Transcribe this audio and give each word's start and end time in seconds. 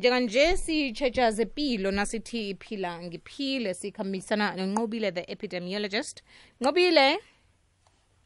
njenganje 0.00 0.56
sitshetsha 0.56 1.30
zempilo 1.30 1.90
nasithi 1.90 2.50
iphila 2.50 3.02
ngiphile 3.02 3.74
sikhambisana 3.74 4.56
nonqobile 4.56 5.12
the 5.12 5.24
epidemiologist. 5.28 6.22
Nqobile? 6.60 7.18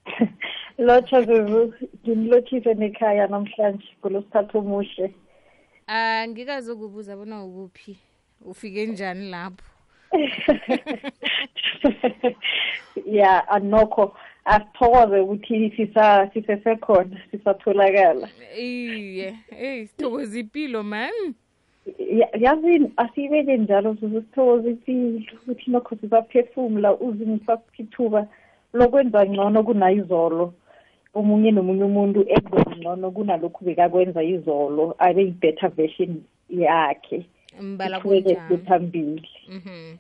Lotsha 0.79 1.23
zuzu 1.23 1.75
ngimlothise 2.05 2.75
nekhaya 2.75 3.27
namhlanje 3.27 3.87
kulosithathu 4.03 4.59
omuhle. 4.59 5.15
Angikazi 5.87 6.71
ukubuza 6.73 7.17
bona 7.17 7.45
ukuphi 7.45 7.97
ufike 8.41 8.87
njani 8.87 9.31
lapho? 9.31 9.65
Ya 13.07 13.49
anokho 13.49 14.17
asithokoze 14.45 15.21
ukuthi 15.21 15.71
sisesekhona 16.33 17.21
sisatholakala. 17.31 18.29
Iye 18.59 19.39
eyi 19.51 19.87
sithokoza 19.87 20.39
impilo 20.39 20.83
man. 20.83 21.11
Ya- 21.11 21.44
yazi 22.41 22.91
asiyibeke 22.97 23.57
njalo 23.57 23.95
zuzu 23.95 24.21
sithokoze 24.21 24.71
impilo 24.87 25.39
ukuthi 25.43 25.71
nokho 25.71 25.97
sisaphefumula 25.97 26.95
uzingifaphi 27.01 27.83
ithuba 27.83 28.27
lokwenza 28.73 29.27
ngcono 29.27 29.63
kunayizolo 29.63 30.55
omunye 31.15 31.51
nomunye 31.51 31.85
umuntu 31.85 32.21
enze 32.29 32.77
ngcono 32.79 33.11
kunalokhu 33.11 33.65
bekakwenza 33.65 34.23
izolo 34.23 34.95
abe 34.99 35.23
yi-better 35.25 35.71
version 35.71 36.23
yakhe 36.51 37.27
mbala 37.61 37.97
Siqhubeke 37.97 38.35
kunjani 38.35 38.65
phambili 38.67 39.29
Mhm. 39.49 39.97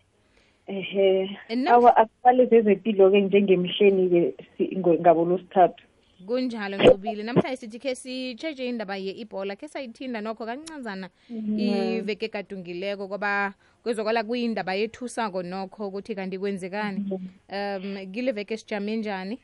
ehe 0.66 1.30
And 1.50 1.68
awa 1.68 1.96
asibale 1.96 2.46
zezempilo-ke 2.46 3.20
njengemhleni-ke 3.20 4.34
si- 4.56 4.76
ngo- 4.76 4.98
ngabolosithathu 5.00 5.84
kunjalo 6.26 6.76
nqobile 6.76 7.22
namhlanje 7.22 7.56
sithi 7.56 7.78
khe 7.78 7.94
sitshetshe 7.94 8.66
indaba 8.66 8.96
ye-ibola 8.96 9.56
khe 9.56 9.68
sayithinda 9.68 10.20
nokho 10.20 10.46
kancanzana 10.46 11.08
iveke 11.56 12.28
kadungileko 12.28 13.06
ngoba 13.08 13.54
kwezwakala 13.84 14.24
kuyindaba 14.24 14.74
yethusako 14.74 15.42
nokho 15.42 15.88
ukuthi 15.88 16.14
kanti 16.14 16.38
kwenzekani. 16.38 17.04
Um 17.52 18.12
kile 18.12 18.32
veke 18.32 18.56
sijame 18.56 18.96
njani? 18.96 19.38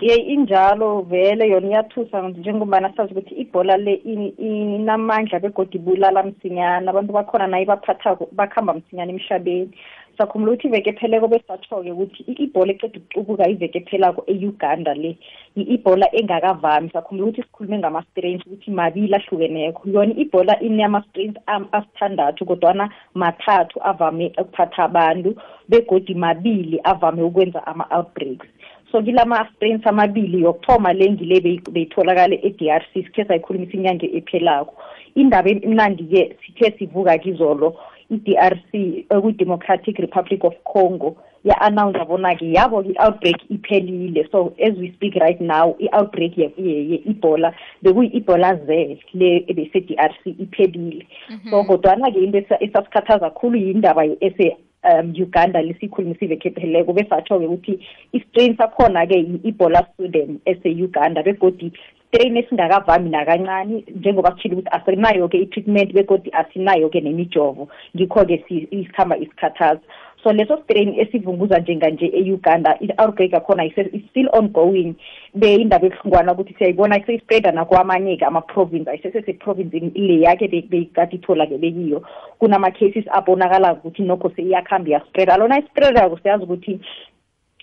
Ye 0.00 0.14
injalo 0.16 1.02
vele 1.02 1.48
yona 1.48 1.68
iyathusa 1.68 2.28
njengobana 2.28 2.92
sazi 2.96 3.12
ukuthi 3.12 3.34
ibhola 3.34 3.76
le 3.76 3.94
inamandla 3.94 5.40
begodi 5.40 5.76
ibulala 5.76 6.22
msinyana. 6.22 6.90
Abantu 6.90 7.12
bakhona 7.12 7.46
naye 7.46 7.64
baphathako 7.64 8.28
bakuhamba 8.32 8.74
msinyana 8.74 9.12
emhlabeni. 9.12 9.70
Sakhumbula 10.18 10.52
ukuthi 10.52 10.68
iveke 10.68 10.90
epheleko 10.90 11.28
besatsho-ke 11.28 11.92
ukuthi 11.92 12.24
i- 12.28 12.42
ibhola 12.44 12.72
eqeda 12.72 12.98
ukuqubuka 12.98 13.48
iveke 13.48 13.78
ephelako 13.78 14.24
e-uganda 14.26 14.94
le 14.94 15.16
i-ibhola 15.56 16.06
engakavami. 16.14 16.90
Sakhumbula 16.92 17.28
ukuthi 17.28 17.42
sikhulume 17.42 17.78
ngama-strains 17.78 18.46
ukuthi 18.46 18.70
mabili 18.70 19.14
ahlukeneko. 19.14 19.82
Yona 19.88 20.14
ibhola 20.16 20.60
inama-strains 20.60 21.36
am- 21.46 21.68
asithandathu 21.72 22.44
kodwana 22.46 22.90
mathathu 23.14 23.80
avame 23.82 24.32
ukuphatha 24.38 24.84
abantu 24.84 25.34
begodi 25.68 26.14
mabili 26.14 26.80
avame 26.84 27.22
ukwenza 27.22 27.66
ama-outbreaks. 27.66 28.46
So 28.92 29.02
kilama-strains 29.02 29.86
amabili 29.86 30.42
yokuthoma 30.42 30.92
le 30.92 31.10
ngile 31.12 31.40
beyi- 31.40 31.70
beyitholakale 31.72 32.38
e-DRC 32.42 32.92
sikhe 32.94 33.24
sayikhulumisa 33.24 33.72
inyanga 33.72 34.06
ephelako. 34.06 34.74
Indaba 35.14 35.50
emnandi-ke 35.50 36.36
sithe 36.46 36.78
sivuka 36.78 37.18
kizolo 37.18 37.74
i-DRC 38.10 39.06
ekwi-Democratic 39.10 39.98
Republic 39.98 40.44
of 40.44 40.54
Congo 40.64 41.16
ya-announce 41.44 41.98
bona-ke 42.08 42.52
yabo-ke 42.52 42.88
i-outbreak 42.96 43.36
iphelile. 43.50 44.26
So 44.32 44.54
as 44.58 44.74
we 44.78 44.92
speak 44.92 45.14
right 45.16 45.40
now 45.40 45.76
i-outbreak 45.80 46.38
ye- 46.38 46.54
ye- 46.56 46.84
ye-ebola 46.90 47.52
bekuyi-ebola 47.82 48.54
z 48.66 48.98
le 49.14 49.44
ebese-DRC 49.48 50.24
iphelile. 50.40 51.06
So 51.50 51.64
kodwana-ke 51.64 52.16
into 52.18 52.38
esa- 52.38 52.60
esasikhathaza 52.60 53.30
kakhulu 53.30 53.56
yindaba 53.58 54.04
ese 54.20 54.56
um 54.84 55.12
Uganda 55.16 55.62
lesikhulumisa 55.62 56.24
iveke 56.24 56.48
epheleleko 56.48 56.92
besatsho-ke 56.92 57.46
ukuthi 57.46 57.78
i-strain 58.12 58.56
sakhona-ke 58.56 59.14
yi-ebola 59.16 59.86
student 59.94 60.40
ese-uganda 60.46 61.22
begodi 61.22 61.72
strain 62.14 62.36
esingakavami 62.36 63.10
nakancane 63.10 63.84
njengoba 63.96 64.30
sitshile 64.30 64.54
ukuthi 64.54 64.68
asinayo-ke 64.70 65.38
i-treatment 65.38 65.92
begodi 65.92 66.30
asinayo-ke 66.32 67.00
nemijovo. 67.00 67.68
Ngikho-ke 67.96 68.44
si- 68.48 68.68
isikhamba 68.70 69.16
isikhathaza. 69.16 69.80
So 70.22 70.32
leso 70.32 70.56
strain 70.64 70.94
esivunguza 71.00 71.58
njenganje 71.58 72.06
e-uganda 72.06 72.76
i-outbreak 72.80 73.32
yakhona 73.32 73.64
ise- 73.64 73.90
is 73.92 74.02
still 74.10 74.28
ongoing. 74.32 74.94
Beyindaba 75.34 75.86
ebuhlungwana 75.86 76.32
ukuthi 76.32 76.54
siyayibona 76.54 77.06
seyispreda 77.06 77.52
nakwamanye-ke 77.52 78.24
ama-province 78.24 78.90
ayisesese-provincini 78.90 79.90
le 79.94 80.20
yakhe 80.20 80.48
be- 80.48 80.66
bekade 80.70 81.16
ithola-ke 81.16 81.58
bekiyo. 81.58 82.02
Kunama-cases 82.38 83.04
abonakala 83.12 83.72
ukuthi 83.74 84.02
nokho 84.02 84.30
seyiyakuhamba 84.36 84.88
iyaspreda 84.90 85.34
alona 85.34 85.58
isipredako 85.58 86.18
siyazi 86.22 86.44
ukuthi 86.44 86.80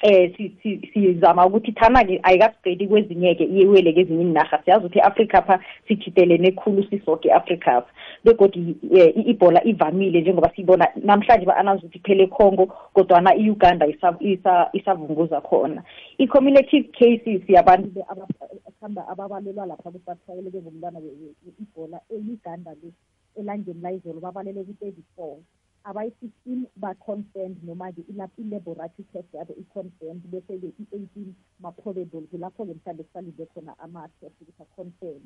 eh 0.01 0.33
si- 0.37 0.55
si- 0.63 0.89
sizama 0.93 1.45
ukuthi 1.45 1.71
thana-ke 1.71 2.19
ayikaspredi 2.23 2.87
kwezinye-ke 2.87 3.43
iwele 3.43 3.93
kezinye 3.93 4.23
iinarha. 4.23 4.61
Siyazi 4.65 4.85
ukuthi 4.85 4.99
e-afrika 4.99 5.41
pha 5.41 5.59
sithitelene 5.87 6.51
khulu 6.51 6.83
sisoke 6.83 7.29
e-afrika 7.29 7.81
pha. 7.81 7.91
Begodi 8.23 8.75
eh, 8.93 9.13
i-ebola 9.17 9.63
ivamile 9.63 10.21
njengoba 10.21 10.49
siyibona 10.55 10.87
namhlanje 11.03 11.45
ba-announce 11.45 11.85
ukuthi 11.85 11.97
iphele 11.97 12.23
econgo 12.23 12.65
kodwana 12.93 13.35
i-uganda 13.35 13.87
isa- 13.87 14.17
isa- 14.19 14.69
isavunguza 14.73 15.41
khona. 15.41 15.83
I-cumulative 16.17 16.91
cases 16.91 17.41
yabantu 17.49 17.89
be- 17.89 18.05
aba- 18.09 18.27
akuhamba 18.67 19.07
ababalelwa 19.07 19.65
lapha 19.65 19.91
kusathwayeleke 19.91 20.61
ngomntwana 20.61 20.99
we-ebola 20.99 22.01
e-uganda 22.09 22.71
le 22.71 22.91
elangeni 23.39 23.81
layizolo 23.81 24.19
babalele 24.19 24.63
ku-thirty-four. 24.63 25.37
Abayi-fifteen 25.83 26.67
ba-confirmed 26.75 27.57
noma-ke 27.63 28.01
ila- 28.09 28.29
i-laboratory 28.37 29.05
test 29.13 29.33
yabo 29.33 29.53
i-confirmed 29.61 30.23
bese-ke 30.31 30.69
i-eighteen 30.81 31.35
ma-probable 31.59 32.27
kulapho-ke 32.31 32.73
mhlawumbe 32.73 33.03
kusalinde 33.03 33.45
khona 33.53 33.73
ama-test 33.79 34.35
ukuthi 34.41 34.61
a-confirm. 34.63 35.21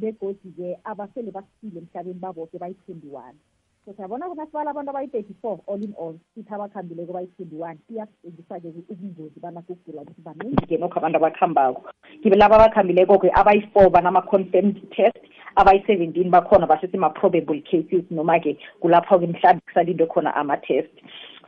Begodi-ke 0.00 0.68
abasele 0.84 1.30
basifile 1.30 1.78
emhlabeni 1.80 2.20
baboke 2.20 2.58
bayi-twenty-one. 2.58 3.36
so 3.36 3.61
siyabona 3.90 4.26
ukuthi 4.26 4.40
nasibala 4.40 4.70
abantu 4.70 4.90
abayi-thirty-four 4.90 5.58
all 5.66 5.82
in 5.82 5.94
all 5.98 6.14
sithi 6.34 6.54
abakhambileko 6.54 7.12
bayi-twenty-one. 7.12 7.78
Iyasitshengisa-ke 7.90 8.68
ubungozi 8.92 9.40
banakho 9.40 9.72
ukugula 9.72 10.02
ukuthi 10.02 10.22
baningi-ke 10.22 10.78
nokho 10.78 10.98
abantu 10.98 11.16
abakuhambako 11.18 11.82
kibe 12.22 12.36
laba 12.36 12.56
abakhambileko-ke 12.56 13.30
abayi-four 13.34 13.90
banama-confirmed 13.90 14.78
test 14.94 15.18
abayi-seventeen 15.56 16.30
bakhona 16.30 16.66
basesema-probable 16.66 17.60
cases 17.62 18.04
noma-ke 18.10 18.56
kulapho-ke 18.80 19.26
mhlawumbe 19.26 19.66
kusalindwe 19.66 20.06
khona 20.06 20.34
ama-test. 20.34 20.94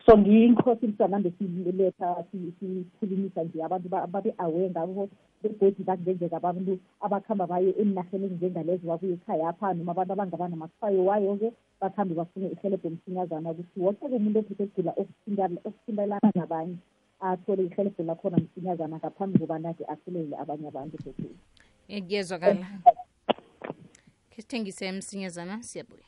So 0.07 0.19
ngiyinkosi 0.19 0.87
msanambe 0.87 1.33
siletha 1.39 2.25
sikhulumisa 2.31 3.45
nje 3.45 3.63
abantu 3.65 3.89
ba- 3.89 4.07
babe-aware 4.07 4.71
ngakho 4.71 5.09
begodi 5.43 5.83
bakungenzeka 5.85 6.37
abantu 6.37 6.79
abakuhamba 7.01 7.47
baye 7.47 7.71
eminarheni 7.81 8.25
ezinjengalezo 8.27 8.87
babuye 8.87 9.13
ekhaya 9.15 9.49
apha 9.49 9.75
noma 9.75 9.93
abantu 9.93 10.13
abangaba 10.13 10.49
namatshwayo 10.49 11.05
wayo-ke 11.05 11.53
bakhambe 11.81 12.15
bafune 12.15 12.49
ihelebho 12.53 12.91
msinyazana 12.91 13.51
ukuthi 13.51 13.81
woke-ke 13.81 14.15
umuntu 14.17 14.39
ophethe 14.39 14.63
ukugula 14.65 14.93
okuthinta- 14.93 15.61
okuthintelana 15.65 16.31
nabanye 16.35 16.77
athole 17.21 17.65
ihelebho 17.65 18.03
lakhona 18.03 18.37
msinyazana 18.37 18.97
ngaphambi 18.97 19.39
kobana-ke 19.39 19.85
athelele 19.89 20.37
abanye 20.37 20.69
abantu 20.69 20.97
begodi 21.05 21.37
Eh, 21.89 22.03
kuyezwakala 22.07 22.67
khe 24.31 24.43
sithengise 24.43 24.93
msinyazana 24.93 25.63
siyabuya. 25.63 26.05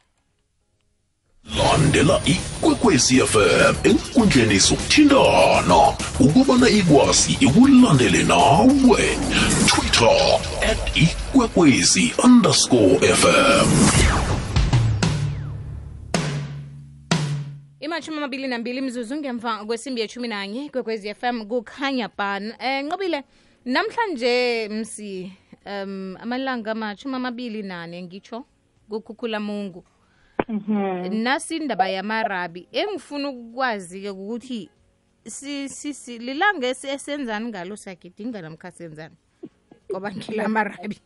Landela 1.55 2.21
ikwekwezi 2.25 3.21
fm 3.21 3.75
enkundleni 3.85 4.59
zokuthintana 4.59 5.79
ukubana 6.21 6.69
ikwazi 6.69 7.33
ikulandele 7.41 8.23
nawe. 8.23 9.19
Twitter 9.67 10.41
at 10.71 10.97
ikwekwezi 10.97 12.13
underscore 12.25 12.99
fm 12.99 13.69
imashumi 17.81 18.17
amabili 18.19 18.47
nambili 18.49 18.81
mzuzu 18.81 19.17
ngemva 19.17 19.65
kwesimbi 19.65 20.01
yeshumi 20.01 20.29
nanye 20.29 20.69
kwekwezi 20.69 21.15
fm 21.15 21.45
kukhanya 21.45 22.09
ban 22.19 22.55
eh 22.61 22.85
nqobile 22.85 23.25
namhlanje 23.65 24.69
msi 24.69 25.33
um 25.67 26.17
amalanga 26.21 26.71
amashumi 26.71 27.15
amabili 27.15 27.63
nane 27.63 28.03
ngitsho 28.03 28.45
kukhukhula 28.89 29.41
mungu 29.41 29.85
nasi 31.11 31.57
indaba 31.57 31.89
yamarabi. 31.89 32.69
Engifuna 32.73 33.29
ukukwazi-ke 33.29 34.11
ukuthi 34.11 34.71
lilanga 36.19 36.67
esenzani 36.67 37.49
ngalo 37.49 37.77
siyagidinga 37.77 38.43
namkha 38.43 38.71
senzani? 38.71 39.17
Ngoba 39.91 40.11
ngilamarabi 40.13 40.99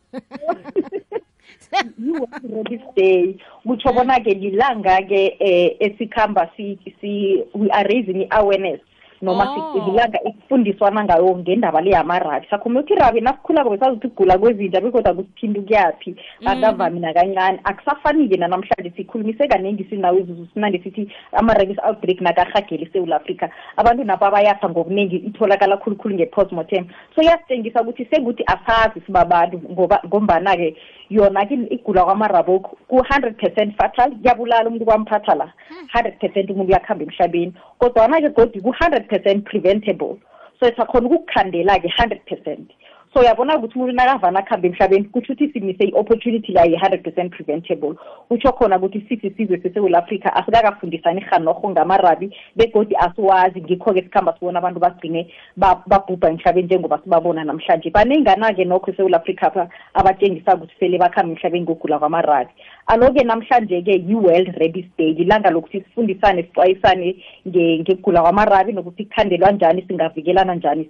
Rabies 1.71 2.81
Day 2.95 3.37
kutsho 3.63 3.93
bona-ke 3.93 4.33
lilanga-ke 4.33 5.37
eh 5.39 5.77
esikhamba 5.79 6.49
si, 6.57 6.79
si 6.99 7.43
we 7.53 7.69
are 7.69 7.87
raising 7.87 8.21
i-awareness 8.25 8.81
noma 9.21 9.45
Oh. 9.51 9.87
ilanga 9.87 10.19
ekufundiswana 10.25 11.03
ngayo 11.03 11.37
ngendaba 11.37 11.81
le 11.81 11.91
yamarabi 11.91 12.47
sakhuluma 12.49 12.79
ukuthi 12.79 12.93
irabi 12.93 13.21
nasikhulako 13.21 13.69
besazi 13.69 13.91
ukuthi 13.91 14.07
kugula 14.07 14.37
kwezinja 14.37 14.81
bekodwa 14.81 15.13
kusithinta 15.13 15.59
ukuyaphi. 15.59 16.15
Akavami 16.45 16.99
nakancane. 16.99 17.59
Akusafani-ke 17.63 18.37
nanamhlanje 18.37 18.91
sikhulumise 18.95 19.47
kaningi 19.47 19.83
sinawo 19.89 20.19
izuzu 20.19 20.47
sinande 20.53 20.79
sithi 20.83 21.07
ama-rabies 21.31 21.79
outbreak 21.83 22.21
nakarhagele 22.21 22.83
esewula 22.83 23.15
afrika. 23.15 23.49
Abantu 23.77 24.03
nabo 24.03 24.25
abayafa 24.25 24.69
ngobuningi 24.69 25.15
itholakala 25.15 25.77
khulukhulu 25.77 26.15
nge-postmortem. 26.15 26.85
So 27.15 27.21
iyasitshengisa 27.21 27.81
ukuthi 27.81 28.05
sekuthi 28.05 28.43
asazi 28.45 29.01
sibabantu 29.05 29.61
ngoba 29.71 30.01
ngombana-ke 30.05 30.75
yona-ke 31.09 31.53
igula 31.69 32.05
kwamarabo 32.05 32.59
ku-hundred 32.87 33.35
percent 33.37 33.75
fatal 33.77 34.11
kuyabulala 34.11 34.69
umuntu 34.69 34.85
kwamphatha 34.85 35.35
la. 35.35 35.53
Hundred 35.93 36.19
percent 36.19 36.49
umuntu 36.49 36.71
uyakuhamba 36.71 37.03
emhlabeni. 37.03 37.53
Kodwana-ke 37.79 38.29
godi 38.29 38.61
ku-hundred 38.61 39.07
percent 39.11 39.45
preventable. 39.51 40.13
So 40.59 40.71
sakhona 40.79 41.09
ukukukhandela-ke 41.09 41.89
hundred 41.99 42.21
percent. 42.31 42.71
So 43.13 43.19
uyabona 43.19 43.57
ukuthi 43.57 43.75
umuntu 43.75 43.93
nakavana 43.95 44.39
akuhambe 44.39 44.67
emhlabeni 44.67 45.03
kutho 45.03 45.33
ukuthi 45.33 45.51
simise 45.53 45.83
i-opportunity 45.83 46.51
la 46.53 46.63
yi-hundred 46.65 47.03
percent 47.03 47.31
preventable. 47.33 47.95
Kutsho 48.29 48.51
khona 48.53 48.77
ukuthi 48.77 49.01
sisi 49.09 49.27
isizwe 49.27 49.59
sesewula 49.61 49.97
afrika 49.97 50.33
asikakafundisani 50.35 51.19
rhanorho 51.21 51.69
ngamarabi 51.69 52.31
begodi 52.55 52.95
asiwazi. 52.95 53.61
Ngikho-ke 53.61 54.01
sikhamba 54.01 54.33
sibona 54.33 54.59
abantu 54.59 54.79
bagcine 54.79 55.27
ba- 55.57 55.83
babhubha 55.87 56.29
emhlabeni 56.29 56.65
njengoba 56.65 56.99
sibabona 57.03 57.43
namhlanje. 57.43 57.89
Banengana-ke 57.89 58.65
nokho 58.65 58.91
esewula 58.91 59.17
afrika 59.17 59.67
abatshengisa 59.93 60.55
ukuthi 60.55 60.73
sele 60.79 60.97
bakhambe 60.97 61.33
emhlabeni 61.33 61.63
ngogula 61.65 61.99
kwamarabi. 61.99 62.49
Alo-ke 62.87 63.23
namhlanje-ke 63.23 63.91
yi-world 64.07 64.55
rabies 64.57 64.85
day 64.97 65.11
ilanga 65.11 65.49
lokuthi 65.49 65.81
sifundisane 65.81 66.43
sixwayisane 66.43 67.15
nge- 67.47 67.79
ngekugula 67.79 68.21
kwamarabi 68.21 68.73
nokuthi 68.73 69.05
kukhandelwa 69.05 69.51
njani 69.51 69.81
singavikelana 69.87 70.55
njani 70.55 70.89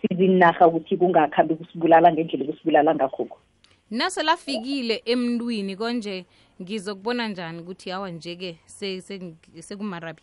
sizinarha 0.00 0.66
ukuthi 0.68 0.96
kungakhambi 0.96 1.54
kusibulala 1.54 2.12
ngendlela 2.12 2.44
ekusibulala 2.44 2.94
ngakhokho 2.94 3.38
nase 3.90 4.22
lafikile 4.22 5.02
emntwini 5.04 5.76
konje 5.76 6.24
ngizokubona 6.62 7.28
njani 7.28 7.58
ukuthi 7.60 7.90
hawa 7.90 8.10
nje-ke 8.10 8.56
se- 8.66 9.00
se- 9.00 9.34
sekumarabi 9.58 10.22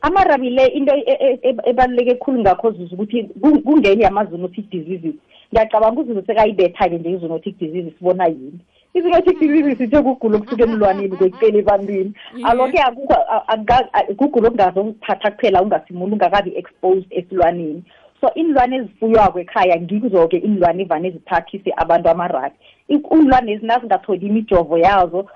amarabi 0.00 0.50
le 0.50 0.66
into 0.66 0.94
e- 0.94 1.18
e- 1.20 1.38
e- 1.42 1.56
ebaluleke 1.70 2.14
khulu 2.14 2.40
ngakho 2.40 2.70
zuzu 2.70 2.94
ukuthi 2.94 3.24
ku- 3.24 3.60
kungenye 3.62 4.02
yama-zoonotic 4.02 4.70
diseases. 4.70 5.14
Ngiyacabanga 5.52 6.00
uzuzu 6.00 6.22
sekayibetha-ke 6.26 6.98
nje 6.98 7.10
i-zoonotic 7.10 7.58
disease 7.58 7.90
sibona 7.98 8.26
yini? 8.26 8.60
I-zoonotic 8.94 9.38
disease 9.40 9.76
sithe 9.78 10.02
kugula 10.02 10.36
okusuka 10.38 10.64
emlwaneni 10.64 11.16
kwekucela 11.16 11.58
ebantwini. 11.58 12.12
Alo-ke 12.44 12.78
akukho 12.82 13.14
a- 13.14 13.44
akuka- 13.48 13.88
a- 13.92 14.14
kugula 14.14 14.48
okungazokuphatha 14.48 15.30
kuphela 15.30 15.62
ungasimuntu 15.62 16.12
ungakabi 16.12 16.56
exposed 16.56 17.06
esilwaneni. 17.10 17.82
So 18.20 18.34
inlwane 18.34 18.76
ezifuywako 18.76 19.40
ekhaya 19.40 19.80
ngizo-ke 19.80 20.36
inlwane 20.36 20.82
evane 20.82 21.10
ziphathise 21.10 21.70
abantu 21.76 22.08
amarabi 22.08 22.56
iinlwane 22.90 23.52
ezi 23.52 23.66
nazingatholi 23.66 24.26
imijovo 24.26 24.78
yazo 24.78 25.26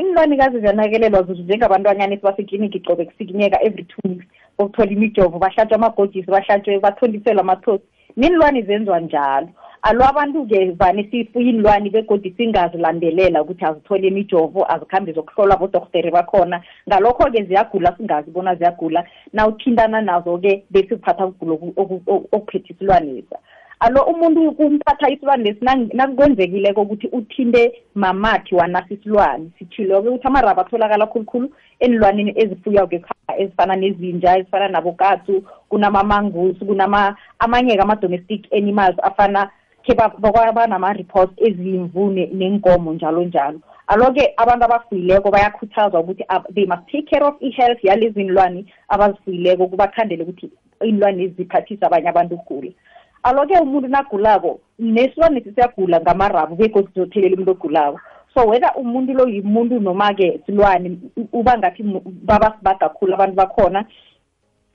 inlwane 0.00 0.36
kazi 0.36 0.60
ziyanakelelwa 0.60 1.22
zuzu 1.22 1.42
njengabantwanyana 1.42 2.14
esibasekliniki 2.14 2.80
qobe 2.80 3.04
kusikinyeka 3.04 3.62
every 3.62 3.84
two 3.84 4.00
weeks. 4.08 4.26
Bokuthola 4.58 4.90
imijovo 4.90 5.38
bahlatshwe 5.38 5.74
amagojisi 5.74 6.30
bahlatshwe 6.30 6.78
bathontiselwe 6.78 7.40
amathosi 7.40 7.84
neenlwane 8.16 8.62
zenziwa 8.62 9.00
njalo. 9.00 9.48
Alo 9.82 10.04
abantu-ke 10.04 10.70
vane 10.78 11.08
sifuye 11.10 11.50
inlwane 11.50 11.90
begodi 11.90 12.34
singazilandelela 12.36 13.42
ukuthi 13.42 13.64
azithole 13.64 14.08
imijovo 14.08 14.64
azikhambe 14.68 15.12
zokuhlolwa 15.12 15.56
bodorhodere 15.56 16.10
bakhona. 16.10 16.62
Ngalokho-ke 16.88 17.44
ziyagula 17.44 17.96
singazi 17.96 18.30
bona 18.30 18.54
ziyagula. 18.54 19.04
Nawuthintana 19.32 20.00
nazo-ke 20.00 20.64
bese 20.70 20.94
uphatha 20.94 21.26
ukugula 21.26 21.54
oku- 21.54 21.72
oku- 21.76 22.02
oku- 22.06 22.28
okuphethe 22.32 22.72
isilwanesa. 22.72 23.38
Alo 23.80 24.02
umuntu 24.02 24.52
kumphatha 24.52 25.10
isilwane 25.10 25.44
lesi 25.44 25.64
nang- 25.64 25.94
nakwenzekileko 25.94 26.82
ukuthi 26.82 27.08
uthinte 27.12 27.72
mamathi 27.94 28.54
wanasa 28.54 28.94
isilwane. 28.94 29.50
Sithile-ke 29.58 30.08
ukuthi 30.08 30.26
amaraba 30.26 30.62
atholakala 30.62 31.06
khulukhulu 31.06 31.50
enilwaneni 31.80 32.32
ezifuyako 32.36 32.94
ekhaya 32.94 33.40
ezifana 33.40 33.76
nezinja 33.76 34.38
ezifana 34.38 34.68
nabokatsu 34.68 35.44
kunamamangusi 35.68 36.64
kunama 36.64 37.16
amanye-ke 37.38 37.82
ama-domestic 37.82 38.52
animals 38.52 38.96
afana 39.02 39.50
khe 39.86 39.94
banama-reports 40.52 41.32
ezimvu 41.36 42.10
ne- 42.10 42.30
nenkomo 42.32 42.92
njalo 42.92 43.24
njalo. 43.24 43.60
Alo-ke 43.86 44.34
abantu 44.36 44.64
abafuyileko 44.64 45.30
bayakhuthazwa 45.30 46.00
ukuthi 46.00 46.24
ab- 46.28 46.54
they 46.54 46.66
must 46.66 46.86
take 46.90 47.06
care 47.10 47.24
of 47.24 47.34
i-health 47.40 47.84
yalezi 47.84 48.24
nlwane 48.24 48.64
abazifuyileko 48.88 49.66
kubakhandele 49.66 50.22
ukuthi 50.22 50.50
iinlwane 50.84 51.18
lezi 51.22 51.34
ziphathise 51.36 51.86
abanye 51.86 52.08
abantu 52.08 52.34
ukugula. 52.34 52.70
Alo-ke 53.22 53.58
umuntu 53.58 53.88
nagulako 53.88 54.60
nesilwane 54.78 55.40
sisiyagula 55.40 56.00
ngamarabu 56.00 56.56
begosi 56.56 56.88
sizothelela 56.94 57.34
umuntu 57.34 57.50
ogulako. 57.52 58.00
So 58.34 58.46
whether 58.48 58.70
umuntu 58.76 59.12
lo 59.14 59.28
yimuntu 59.28 59.80
noma-ke 59.80 60.40
silwane 60.46 60.98
u- 61.16 61.28
uba 61.32 61.58
ngathi 61.58 61.82
mu- 61.82 62.02
babasibaga 62.04 62.88
khulu 62.88 63.14
abantu 63.14 63.34
bakhona 63.36 63.84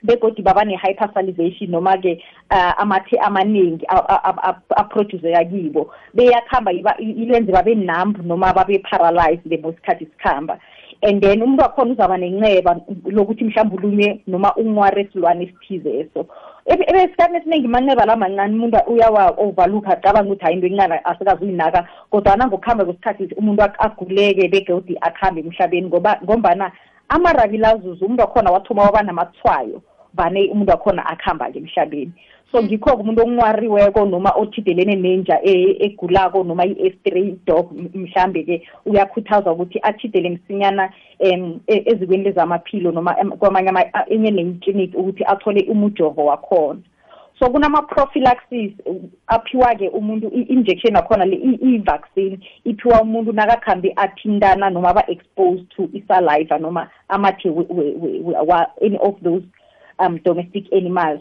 begodi 0.02 0.42
baba 0.42 0.64
ne-hypersalivation 0.64 1.70
noma-ke 1.70 2.22
uh, 2.50 2.80
amathe 2.82 3.18
amaningi 3.18 3.84
a- 3.88 4.08
a- 4.08 4.34
a- 4.48 4.76
aproduceka 4.76 5.44
kibo 5.44 5.90
beyakuhamba 6.14 6.72
iba- 6.72 6.98
i- 6.98 7.16
ilenze 7.22 7.52
babe 7.52 7.74
numb 7.74 8.18
noma 8.26 8.52
babe 8.52 8.78
paralyzed 8.90 9.46
lebo 9.46 9.72
sikhathi 9.72 10.06
sikhamba. 10.06 10.58
And 11.04 11.20
then 11.20 11.42
umuntu 11.42 11.62
wakhona 11.62 11.92
uzaba 11.92 12.16
nenceba 12.18 12.76
lokuthi 13.06 13.44
mhlawumbe 13.44 13.76
ulunywe 13.76 14.20
noma 14.26 14.54
unware 14.56 15.02
esilwane 15.02 15.44
esithizeso 15.44 16.26
esikhathini 16.66 17.38
esiningi 17.38 17.68
manceba 17.68 18.06
la 18.06 18.16
mancane 18.16 18.54
umuntu 18.54 18.78
uyawa-overlook 18.86 19.88
acabanga 19.88 20.30
ukuthi 20.30 20.44
hayi 20.44 20.54
into 20.56 20.66
encane 20.66 21.00
asikazuyinaka 21.04 21.88
kodwana 22.10 22.46
ngokuhamba 22.46 22.84
kwesikhathi 22.84 23.34
umuntu 23.34 23.62
ag- 23.62 23.78
aguleke 23.78 24.48
begodi 24.48 24.96
akuhambe 25.00 25.40
emhlabeni 25.40 25.86
ngoba 25.86 26.20
ngombana 26.24 26.72
amarabi 27.08 27.58
lazuzu 27.58 28.04
umuntu 28.04 28.20
wakhona 28.22 28.50
wathoma 28.50 28.82
waba 28.82 29.02
namathwayo 29.02 29.82
vane 30.14 30.50
umuntu 30.52 30.70
wakhona 30.70 31.06
akuhamba-ke 31.06 31.58
emhlabeni. 31.58 32.12
So 32.52 32.62
ngikho-ke 32.62 33.00
umuntu 33.02 33.22
onwariweko 33.22 34.06
noma 34.06 34.30
othidelene 34.36 34.94
nenja 34.96 35.38
e- 35.42 35.76
egulako 35.80 36.44
noma 36.44 36.64
i-stray 36.66 37.36
dog 37.46 37.72
m- 37.72 37.88
mhlambe-ke 37.94 38.62
uyakhuthazwa 38.86 39.52
ukuthi 39.52 39.78
athidele 39.82 40.30
msinyana 40.30 40.90
um 41.18 41.60
ezikweni 41.66 42.24
lezamaphilo 42.24 42.92
noma 42.92 43.16
em- 43.20 43.30
kwamanye 43.30 43.68
ama- 43.68 43.94
a- 43.94 44.04
enye 44.08 44.30
nekliniki 44.30 44.96
ukuthi 44.96 45.24
athole 45.24 45.66
umujovo 45.68 46.24
wakhona. 46.24 46.80
So 47.38 47.50
kunama-prophylaxis 47.50 48.72
uh, 48.86 48.96
aphiwa-ke 49.26 49.88
umuntu 49.88 50.28
i-injection 50.34 50.94
yakhona 50.94 51.24
le 51.24 51.36
i- 51.36 51.74
i-vaccine 51.74 52.38
iphiwa 52.64 53.02
umuntu 53.02 53.32
nakakhambe 53.32 53.92
athintana 53.96 54.70
noma 54.70 54.88
aba-exposed 54.90 55.68
to 55.76 55.88
isaliva 55.92 56.58
noma 56.58 56.90
amathe 57.08 57.48
we- 57.50 57.66
we- 57.68 57.94
we- 58.00 58.20
we- 58.20 58.36
wa- 58.46 58.66
any 58.82 58.98
of 59.00 59.20
those 59.22 59.42
um 60.06 60.18
domestic 60.24 60.72
animals. 60.72 61.20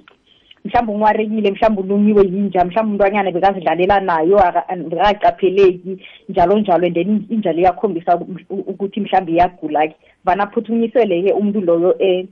Mhlawumbe 0.65 0.93
unwarekile 0.93 1.51
mhlawumbe 1.51 1.81
ulunyiwe 1.81 2.23
yinja 2.23 2.65
mhlawumbe 2.65 2.91
umntwanyana 2.91 3.31
bekazidlalela 3.31 3.99
nayo 3.99 4.39
aka- 4.39 4.75
bekangacapheleki 4.75 5.97
njalo 6.29 6.59
njalo. 6.59 6.85
And 6.87 6.95
then 6.95 7.25
inja 7.29 7.53
le 7.53 7.61
iyakhombisa 7.61 8.15
u- 8.49 8.65
ukuthi 8.67 8.99
mhlawumbe 9.01 9.31
iyagula-ke. 9.31 9.95
Vanaphuthunyisele-ke 10.25 11.33
umuntu 11.33 11.61
loyo 11.61 11.91
um 11.99 12.27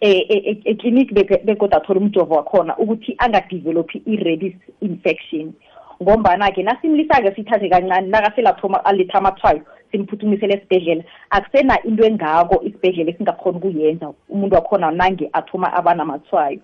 ekliniki 0.00 1.14
begodwa 1.14 1.76
athole 1.76 2.00
umjovo 2.00 2.34
wakhona 2.34 2.76
ukuthi 2.76 3.14
angadevelophi 3.18 4.02
i-rabies 4.06 4.54
infection. 4.80 5.52
Ngombana-ke 6.02 6.62
nasimlisa-ke 6.62 7.34
sithathe 7.34 7.68
kancane 7.68 8.08
nakaselathoma 8.08 8.84
aletha 8.84 9.18
amathwayo 9.18 9.62
simphuthumisele 9.92 10.54
esibhedlela. 10.54 11.04
Akusena 11.30 11.78
into 11.84 12.04
engako 12.04 12.62
isibhedlela 12.64 13.10
esingakhona 13.10 13.58
ukuyenza. 13.58 14.12
Umuntu 14.28 14.54
wakhona 14.54 14.90
nange 14.90 15.30
athoma 15.32 15.72
abanamathwayo 15.72 16.60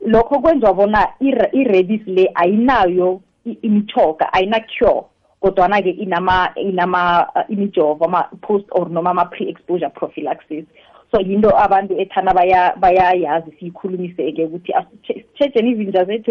lokho 0.00 0.40
kwenziwa 0.40 0.74
bona 0.74 1.08
i-rabies 1.52 2.06
le 2.06 2.30
ayinayo 2.34 3.20
imithoga 3.44 4.32
ayina-cure 4.32 5.04
kodwana-ke 5.40 5.90
inama 5.90 6.52
inama 6.56 7.26
imijovo 7.48 8.04
ama-post 8.04 8.66
or 8.72 8.88
noma 8.90 9.10
ama-pre-exposure 9.10 9.90
prophylaxis. 9.90 10.64
So 11.10 11.20
yinto 11.20 11.50
abantu 11.58 12.00
ethana 12.00 12.34
baya- 12.34 12.74
bayayazi 12.76 13.50
siyikhulumise-ke 13.58 14.44
ukuthi 14.44 14.72
sitshejeni 15.06 15.70
izinja 15.70 16.04
zethu 16.04 16.30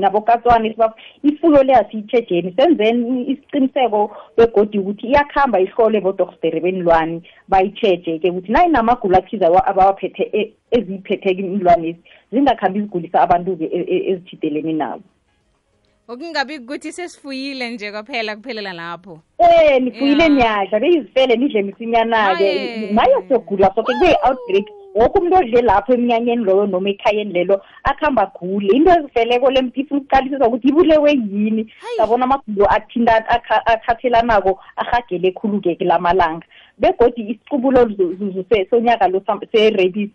nabokatswane 0.00 0.76
ifuyo 1.22 1.62
le 1.62 1.74
asiyitshejeni 1.74 2.54
senzeni 2.56 3.22
isiqiniseko 3.32 4.10
begodi 4.36 4.78
ukuthi 4.78 5.06
iyakuhamba 5.06 5.60
ihlole 5.60 6.00
bodorhodere 6.00 6.60
benilwane 6.60 7.22
bayitsheje-ke 7.48 8.30
ukuthi 8.30 8.52
nayinamagulo 8.52 9.18
athize 9.18 9.46
awa- 9.46 9.66
abawaphethe 9.66 10.30
e- 10.32 10.52
eziyiphethe-ke 10.70 11.42
iinlwanezi 11.42 12.00
zingakhambi 12.32 12.80
zigulisa 12.80 13.20
abantu-ke 13.20 13.64
e- 13.64 13.86
e- 13.94 14.04
ezithidelene 14.10 14.72
nabo. 14.72 15.02
Okungabi 16.08 16.58
ukuthi 16.58 16.92
sesifuyile 16.92 17.70
nje 17.70 17.90
kwaphela 17.90 18.36
kuphelela 18.36 18.72
lapho. 18.72 19.20
Eh 19.38 19.82
nifuyile 19.82 20.28
nyadla 20.28 20.80
beyizifele 20.80 21.36
nidle 21.36 21.62
misinyana-ke 21.62 22.92
Maye. 22.92 23.14
siyogula 23.28 23.74
soke 23.74 23.92
kube-outbreak 23.92 24.66
woke 24.94 25.18
umuntu 25.18 25.36
odle 25.36 25.62
lapho 25.62 25.92
emnyanyeni 25.94 26.44
loyo 26.44 26.66
noma 26.66 26.88
ekhayeni 26.90 27.32
lelo 27.32 27.60
akuhamba 27.84 28.32
gule 28.40 28.76
into 28.76 28.90
eziveleko 28.90 29.50
le 29.50 29.60
ifuna 29.74 30.00
ukuqalisisa 30.00 30.46
ukuthi 30.46 30.68
ibulewe 30.68 31.10
yini. 31.10 31.72
Sabona 31.96 32.24
amagulo 32.24 32.66
athinta 32.70 33.28
athathelanako 33.66 34.60
ahagele 34.76 35.32
khulu-ke 35.32 35.76
kulamalanga 35.76 36.46
begodi 36.78 37.20
isicubulo 37.20 37.80
sonyaka 38.70 39.08
lo 39.08 39.20
se-rabies 39.52 40.10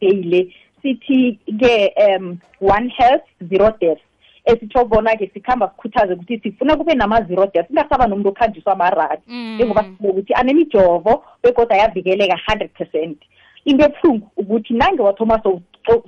day 0.00 0.22
le 0.22 0.54
sithi-ke 0.82 1.92
um 1.96 2.38
one 2.60 2.88
health 2.88 3.24
zero 3.50 3.70
death. 3.80 4.00
esitshobona-ke 4.46 5.30
sikuhamba 5.34 5.68
sikhuthaze 5.68 6.12
ukuthi 6.12 6.38
sifuna 6.38 6.76
kube 6.76 6.94
nama-zero 6.94 7.46
death 7.46 7.66
singasaba 7.66 8.06
nomuntu 8.06 8.28
okhanjiswa 8.28 8.72
amaradi 8.72 9.22
mm. 9.26 9.54
njengoba 9.54 9.82
sibuka 9.82 10.10
ukuthi 10.10 10.34
anemijovo 10.34 11.24
bekodwa 11.42 11.76
ayavikeleka 11.76 12.40
hundred 12.48 12.70
percent. 12.70 13.18
Into 13.64 13.84
ebuhlungu 13.84 14.30
ukuthi 14.36 14.74
nange 14.74 15.02
wathoma 15.02 15.42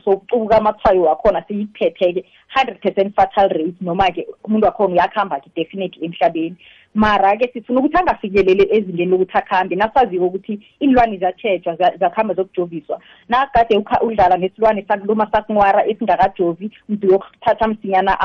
sowucubuka 0.04 0.56
amathwayo 0.56 1.02
wakhona 1.02 1.44
seyikuphetheke 1.48 2.24
100 2.58 2.80
percent 2.80 3.14
fatal 3.14 3.48
rate 3.48 3.78
noma-ke 3.80 4.26
umuntu 4.44 4.66
wakhona 4.66 4.94
uyakuhamba-ke 4.94 5.50
definitely 5.56 6.06
emhlabeni. 6.06 6.56
Mara-ke 6.94 7.50
sifuna 7.52 7.80
ukuthi 7.80 7.96
angafikeleli 7.96 8.68
ezingeni 8.70 9.10
lokuthi 9.10 9.38
akuhambe 9.38 9.76
nasaziwe 9.76 10.26
ukuthi 10.26 10.60
iy'lwane 10.80 11.18
ziyatshejwa 11.18 11.76
zakuhamba 11.76 12.34
zokujoviswa 12.34 13.00
nakade 13.28 13.84
udlala 14.02 14.36
nesilwane 14.36 14.84
sakuluma 14.88 15.28
sakunwara 15.32 15.86
esingakajovi 15.86 16.70
mntu 16.88 17.06
uyokuthatha 17.06 17.68
msinyana 17.68 18.18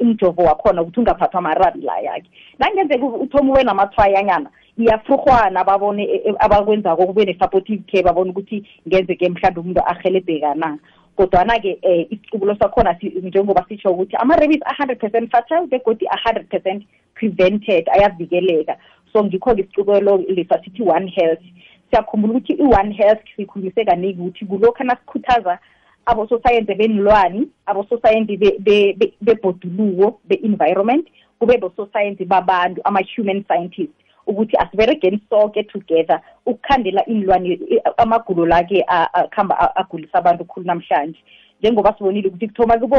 umjovo 0.00 0.42
wakhona 0.42 0.82
ukuthi 0.82 1.00
ungaphathwa 1.00 1.38
amarabi 1.38 1.80
laya-ke 1.80 2.30
nangenzeka 2.58 3.06
uthoma 3.06 3.52
ube 3.52 3.62
namathwayanyana 3.62 4.50
iyafurhwana 4.78 5.64
babone 5.64 6.04
e, 6.04 6.22
e, 6.28 6.34
abakwenzako 6.38 7.06
kube 7.06 7.24
ne-supportive 7.24 7.82
care 7.90 8.02
babone 8.02 8.30
ukuthi 8.30 8.64
ngenzeke 8.88 9.28
mhlawumbe 9.28 9.60
umuntu 9.60 9.82
ahelebhekana 9.86 10.78
kodwana-ke 11.18 11.78
um 11.82 12.04
isicubulo 12.10 12.56
sakhona 12.56 12.96
njengoba 13.22 13.64
sitsho 13.68 13.90
ukuthi 13.90 14.16
ama-rabies 14.16 14.62
a-hundred 14.66 14.98
percent 15.00 15.30
fatal 15.30 15.66
begodi 15.66 16.06
a-hundred 16.06 16.48
percent 16.48 16.86
prevented 17.14 17.88
ayavikeleka. 17.88 18.76
So 19.12 19.24
ngikho-ke 19.24 19.60
isicubulo 19.60 20.16
lesa 20.28 20.62
sithi 20.64 20.82
one 20.82 21.08
health. 21.08 21.42
Siyakhumbula 21.90 22.34
ukuthi 22.34 22.52
i-one 22.52 22.92
health 22.92 23.22
sikhulumise 23.36 23.84
kaningi 23.84 24.20
ukuthi 24.20 24.44
kulokhu 24.46 24.84
nasikhuthaza 24.84 25.58
abososayensi 26.06 26.74
benilwani 26.74 27.48
abososayensi 27.66 28.36
be- 28.36 28.58
be- 28.58 28.92
be- 28.92 29.14
bebhoduluko 29.20 30.20
be-environment 30.28 31.08
kube 31.38 31.58
bososayensi 31.58 32.24
babantu 32.24 32.80
ama-human 32.84 33.44
scientists. 33.44 33.97
Ukuthi 34.28 34.56
asiberegeni 34.56 35.20
soke 35.30 35.62
together 35.62 36.20
ukukhandela 36.46 37.04
inlwane 37.06 37.48
i- 37.48 37.80
amagulo 37.96 38.46
la-ke 38.46 38.84
akuhamba 38.88 39.76
agulisa 39.76 40.18
abantu 40.18 40.44
khulu 40.44 40.66
namhlanje. 40.66 41.18
Njengoba 41.60 41.94
sibonile 41.98 42.28
ukuthi 42.28 42.48
kuthoma 42.48 42.78
kubo 42.78 42.96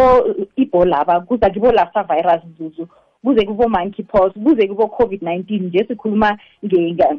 ibolaba 0.55 1.19
kuza 1.21 1.49
kibo 1.49 1.71
lassa 1.71 2.03
virus 2.03 2.41
zuzu 2.57 2.87
kuze 3.23 3.45
kubo 3.45 3.69
monkey 3.69 4.03
pox 4.03 4.33
kuze 4.33 4.67
kubo 4.67 4.83
covid-19 4.83 5.61
nje 5.63 5.85
sikhuluma 5.87 6.37
nge- 6.65 6.93
nga- 6.93 7.17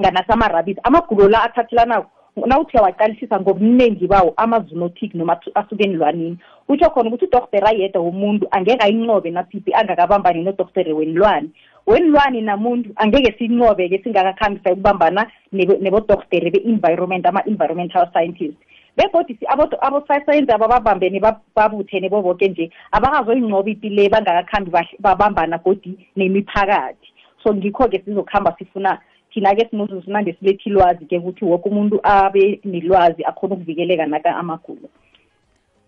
nganasama-rabies 0.00 0.78
amagulo 0.82 1.28
la 1.28 1.42
athathelanako 1.42 2.10
nawuthi 2.46 2.76
uyawaqalisisa 2.76 3.40
ngobuningi 3.40 4.06
bawo 4.06 4.32
ama-zoonotic 4.36 5.14
noma 5.14 5.40
asuke 5.54 5.84
enilwaneni 5.84 6.38
utsho 6.68 6.90
khona 6.90 7.08
ukuthi 7.08 7.24
udorhtere 7.24 7.66
ayedwa 7.66 8.02
womuntu 8.02 8.46
angeke 8.50 8.84
ayinqobe 8.84 9.30
nasiphi 9.30 9.74
angakabambani 9.74 10.42
nodorhtere 10.44 10.92
wenilwane 10.92 11.48
wenilwane 11.90 12.40
namuntu? 12.40 12.90
Angeke 12.96 13.34
siyinqobe-ke 13.38 13.98
singakakhambi 14.02 14.60
sayokubambana 14.64 15.26
nebo- 15.52 15.78
nebodorhtere 15.80 16.50
be-environment 16.50 17.26
ama-environmental 17.26 18.06
scientists. 18.12 18.62
Begodi 18.96 19.34
si- 19.38 19.46
abo- 19.46 19.78
abosayensi 19.80 20.52
ababambene 20.52 21.20
bab- 21.20 21.40
babuthene 21.56 22.08
boboke 22.08 22.48
nje 22.48 22.70
abakazoyinqoba 22.92 23.70
ipi 23.70 23.88
le 23.88 24.08
bangakakhambi 24.08 24.70
bahl- 24.70 24.98
babambana 24.98 25.58
godi 25.58 25.96
nemiphakathi. 26.16 27.08
So 27.42 27.54
ngikho-ke 27.54 28.02
sizokuhamba 28.04 28.54
sifuna 28.58 28.98
thina-ke 29.32 29.68
simuzuzu 29.70 30.02
sinande 30.02 30.36
silethi 30.40 30.68
ilwazi-ke 30.68 31.18
ukuthi 31.18 31.44
woke 31.44 31.68
umuntu 31.68 32.00
abe 32.02 32.60
nelwazi 32.64 33.24
akhona 33.24 33.54
ukuvikeleka 33.54 34.06
naka 34.06 34.36
amagulo. 34.36 34.88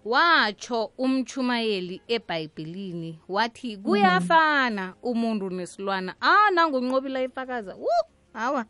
Watsho 0.04 0.90
umchumayeli 0.98 2.00
ebhayibhelini 2.08 3.18
wathi 3.28 3.76
kuyafana 3.76 4.94
umuntu 5.02 5.50
nesilwana. 5.50 6.14
Ah 6.20 6.50
nangunqobila 6.54 7.22
ifakaza 7.22 7.74
wu 7.74 7.88
hawa 8.32 8.64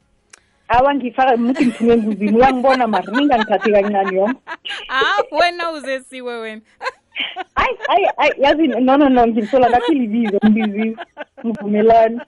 awa 0.69 0.95
ngifaka 0.95 1.37
muthi 1.37 1.67
ngithume 1.67 1.93
enguzini 1.95 2.37
uyangibona 2.37 2.87
mari 2.87 3.13
ningangithathi 3.13 3.73
kancane 3.73 4.17
yona 4.17 4.35
ah 4.89 5.23
wena 5.31 5.71
uzesiwe 5.71 6.41
wena. 6.41 6.63
Ayi 7.55 7.77
ayi 7.89 8.07
ayi 8.17 8.33
yazi 8.39 8.67
no 8.67 8.97
no 8.97 9.09
no 9.09 9.27
ngimsola 9.27 9.71
ngathi 9.71 9.95
libizo 9.95 10.39
ngibizile 10.47 10.97
ngivumelani 11.47 12.21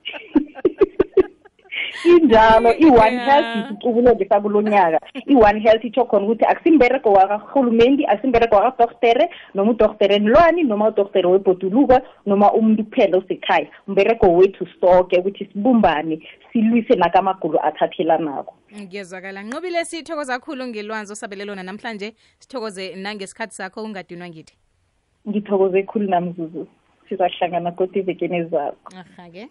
injalo 2.05 2.73
i-one 2.79 3.15
Yeah. 3.15 3.27
health 3.27 3.67
isicubulo-ke 3.71 4.29
sakulo 4.29 4.63
nyaka 4.63 5.01
i-one 5.27 5.61
health 5.61 5.85
itsho 5.85 6.05
khona 6.05 6.27
ukuthi 6.27 6.45
akusimberego 6.45 7.13
wakarhulumende 7.13 8.07
akusimberego 8.07 8.57
wakadorhtere 8.57 9.31
noma 9.55 9.71
udorhtere 9.71 10.19
nilwani 10.19 10.63
noma 10.63 10.89
udorhtere 10.89 11.29
webhoduluko 11.29 12.01
noma 12.27 12.53
umuntu 12.53 12.85
kuphela 12.85 13.19
osekhaya. 13.19 13.69
Umberego 13.89 14.27
wethu 14.37 14.67
soke 14.81 15.19
ukuthi 15.19 15.45
sibumbane 15.53 16.19
silwise 16.53 16.95
nakamagulo 16.95 17.59
athathelanako 17.67 18.55
ngiyezwakala 18.81 19.43
nqobile 19.43 19.85
sithokoza 19.85 20.39
kakhulu 20.39 20.67
ngelwanzi 20.67 21.13
osabele 21.13 21.45
lona 21.45 21.63
namhlanje 21.63 22.15
sithokoze 22.39 22.95
nangesikhathi 22.97 23.55
sakho 23.55 23.83
ungadinwa 23.85 24.29
ngithi? 24.29 24.55
Ngithokoze 25.29 25.83
khulu 25.83 26.09
namzuzu 26.09 26.67
sizahlangana 27.09 27.73
kodwa 27.73 27.99
evekeni 27.99 28.37
ezako. 28.37 28.91
Aha-ke. 28.97 29.49